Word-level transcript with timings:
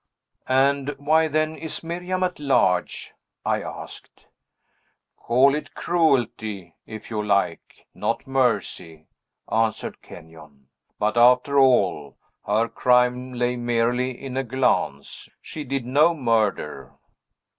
"And 0.47 0.95
why, 0.97 1.27
then, 1.27 1.55
is 1.55 1.83
Miriam 1.83 2.23
at 2.23 2.39
large?" 2.39 3.13
I 3.45 3.61
asked. 3.61 4.25
"Call 5.15 5.53
it 5.53 5.75
cruelty 5.75 6.73
if 6.87 7.11
you 7.11 7.21
like, 7.23 7.85
not 7.93 8.25
mercy," 8.25 9.05
answered 9.51 10.01
Kenyon. 10.01 10.69
"But, 10.97 11.17
after 11.17 11.59
all, 11.59 12.17
her 12.47 12.67
crime 12.67 13.33
lay 13.33 13.55
merely 13.57 14.09
in 14.19 14.37
a 14.37 14.43
glance. 14.43 15.29
She 15.39 15.63
did 15.63 15.85
no 15.85 16.15
murder!" 16.15 16.93